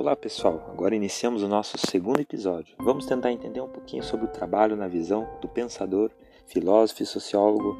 [0.00, 2.74] Olá pessoal, agora iniciamos o nosso segundo episódio.
[2.78, 6.10] Vamos tentar entender um pouquinho sobre o trabalho na visão do pensador,
[6.46, 7.76] filósofo e sociólogo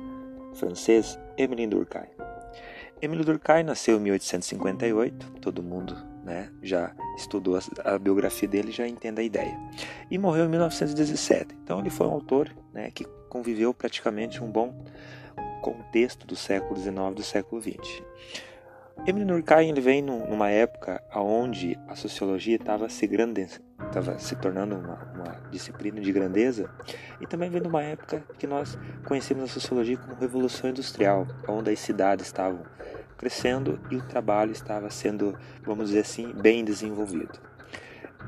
[0.52, 2.10] francês Émile Durkheim.
[3.00, 9.22] Émile Durkheim nasceu em 1858, todo mundo né, já estudou a, biografia dele já entende
[9.22, 9.58] a ideia.
[10.10, 11.56] E morreu em 1917.
[11.64, 14.74] Então ele foi um autor né, que conviveu praticamente um bom
[15.62, 18.02] contexto do século XIX e do século XX.
[19.06, 23.48] Emile Durkheim ele vem numa época onde a sociologia estava se, grande,
[23.86, 26.70] estava se tornando uma, uma, disciplina de grandeza
[27.18, 31.80] e também vem numa época que nós conhecemos a sociologia como revolução industrial, onde as
[31.80, 32.62] cidades estavam
[33.16, 37.40] crescendo e o trabalho estava sendo, vamos dizer assim, bem desenvolvido.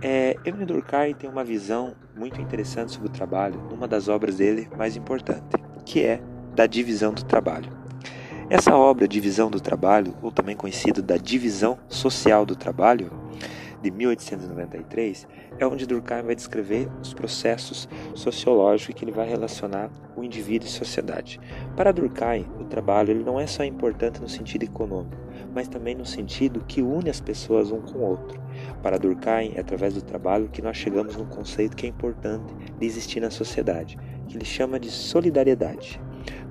[0.00, 4.68] É, Emile Durkheim tem uma visão muito interessante sobre o trabalho numa das obras dele
[4.76, 6.20] mais importante, que é
[6.54, 7.81] da divisão do trabalho.
[8.52, 13.10] Essa obra, Divisão do Trabalho, ou também conhecida da Divisão Social do Trabalho,
[13.80, 15.26] de 1893,
[15.58, 20.70] é onde Durkheim vai descrever os processos sociológicos que ele vai relacionar o indivíduo e
[20.70, 21.40] sociedade.
[21.74, 25.16] Para Durkheim, o trabalho ele não é só importante no sentido econômico,
[25.54, 28.38] mas também no sentido que une as pessoas um com o outro.
[28.82, 32.84] Para Durkheim, é através do trabalho que nós chegamos num conceito que é importante de
[32.84, 35.98] existir na sociedade, que ele chama de solidariedade.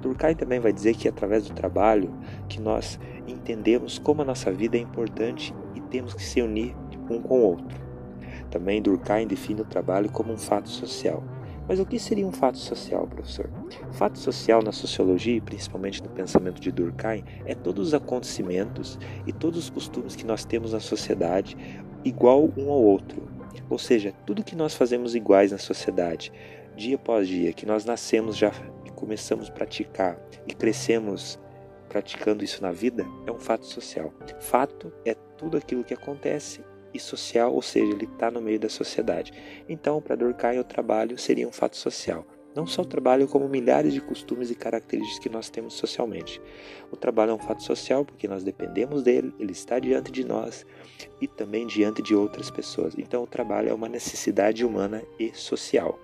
[0.02, 2.14] Durkheim também vai dizer que é através do trabalho
[2.48, 6.76] que nós entendemos como a nossa vida é importante e temos que se unir
[7.10, 7.80] um com o outro.
[8.50, 11.24] Também Durkheim define o trabalho como um fato social.
[11.68, 13.50] Mas o que seria um fato social, professor?
[13.92, 19.32] Fato social na sociologia, e principalmente no pensamento de Durkheim, é todos os acontecimentos e
[19.32, 21.56] todos os costumes que nós temos na sociedade
[22.04, 23.24] igual um ao outro.
[23.70, 26.34] Ou seja, tudo que nós fazemos iguais na sociedade,
[26.76, 28.52] dia após dia, que nós nascemos já
[29.02, 31.40] começamos a praticar e crescemos
[31.90, 34.14] praticando isso na vida, é um fato social.
[34.40, 36.64] Fato é tudo aquilo que acontece
[36.94, 39.34] e social, ou seja, ele está no meio da sociedade.
[39.68, 42.26] Então, para Durkheim, o trabalho seria um fato social.
[42.56, 46.42] Não só o trabalho, como milhares de costumes e características que nós temos socialmente.
[46.92, 50.66] O trabalho é um fato social porque nós dependemos dele, ele está diante de nós
[51.20, 52.94] e também diante de outras pessoas.
[52.98, 55.98] Então, o trabalho é uma necessidade humana e social.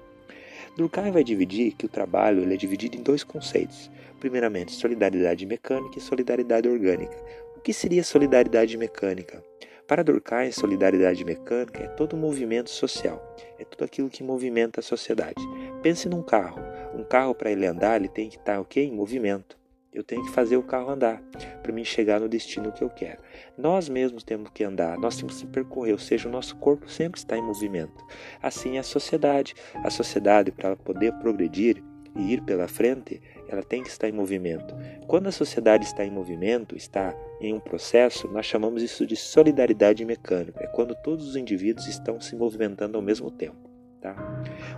[0.78, 3.90] Durkheim vai dividir que o trabalho ele é dividido em dois conceitos.
[4.20, 7.18] Primeiramente, solidariedade mecânica e solidariedade orgânica.
[7.56, 9.44] O que seria solidariedade mecânica?
[9.88, 15.42] Para Durkheim, solidariedade mecânica é todo movimento social, é tudo aquilo que movimenta a sociedade.
[15.82, 16.62] Pense num carro.
[16.94, 19.58] Um carro, para ele andar, ele tem que estar okay, em movimento.
[19.98, 21.20] Eu tenho que fazer o carro andar
[21.64, 23.20] para me chegar no destino que eu quero.
[23.58, 27.20] Nós mesmos temos que andar, nós temos que percorrer, ou seja, o nosso corpo sempre
[27.20, 28.06] está em movimento.
[28.40, 29.56] Assim é a sociedade.
[29.84, 31.84] A sociedade, para poder progredir
[32.16, 34.76] e ir pela frente, ela tem que estar em movimento.
[35.08, 40.06] Quando a sociedade está em movimento, está em um processo, nós chamamos isso de solidariedade
[40.06, 40.64] mecânica.
[40.64, 43.67] É quando todos os indivíduos estão se movimentando ao mesmo tempo.
[44.02, 44.16] Tá?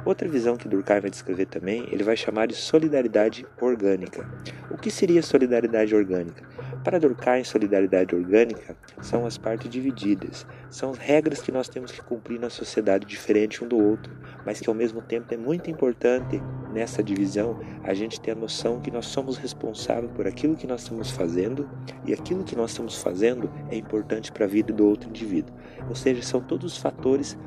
[0.06, 4.26] Outra visão que Durkheim vai descrever também, ele vai chamar de solidariedade orgânica.
[4.72, 6.48] O que seria solidariedade orgânica?
[6.86, 12.40] Para Durkheim, solidariedade orgânica são as partes divididas, são regras que nós temos que cumprir
[12.40, 14.16] na sociedade diferente um do outro,
[14.46, 16.42] mas que ao mesmo tempo é muito importante
[16.72, 20.84] nessa divisão a gente ter a noção que nós somos responsáveis por aquilo que nós
[20.84, 21.70] estamos fazendo
[22.06, 25.54] e aquilo que nós estamos fazendo é importante para a vida do outro indivíduo.
[25.90, 27.38] Ou seja, são todos os fatores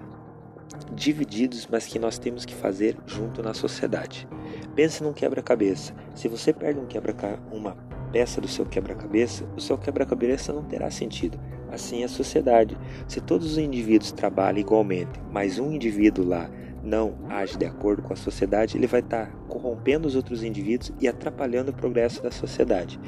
[0.93, 4.29] divididos, mas que nós temos que fazer junto na sociedade.
[4.75, 5.95] Pense num quebra-cabeça.
[6.15, 7.15] Se você perde um quebra
[7.51, 7.77] uma
[8.13, 11.39] peça do seu quebra-cabeça, o seu quebra-cabeça não terá sentido.
[11.71, 12.77] Assim é a sociedade.
[13.09, 16.51] Se todos os indivíduos trabalham igualmente, mas um indivíduo lá
[16.83, 21.09] não age de acordo com a sociedade, ele vai estar corrompendo os outros indivíduos e
[21.09, 23.01] atrapalhando o progresso da sociedade.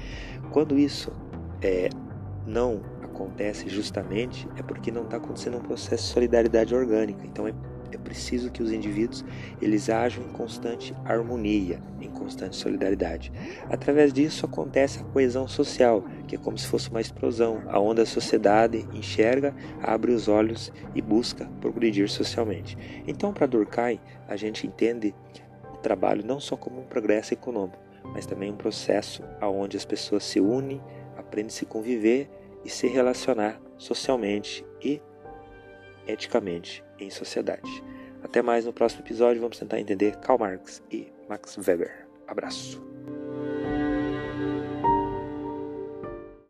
[0.53, 1.13] Quando isso
[1.61, 1.91] é,
[2.47, 2.81] não
[3.15, 7.25] acontece justamente é porque não está acontecendo um processo de solidariedade orgânica.
[7.25, 7.55] Então é,
[7.93, 9.25] é preciso que os indivíduos
[9.63, 13.33] eles ajam em constante harmonia, em constante solidariedade.
[13.71, 18.07] Através disso acontece a coesão social, que é como se fosse uma explosão, aonde a
[18.07, 22.77] sociedade enxerga, abre os olhos e busca progredir socialmente.
[23.07, 25.15] Então, para Durkheim, a gente entende
[25.73, 27.79] o trabalho não só como um progresso econômico,
[28.13, 30.81] mas também um processo aonde as pessoas se unem,
[31.17, 32.29] aprendem a se conviver
[32.65, 35.01] e se relacionar socialmente e
[36.07, 37.83] eticamente em sociedade.
[38.23, 42.07] Até mais no próximo episódio, vamos tentar entender Karl Marx e Max Weber.
[42.27, 42.94] Abraço.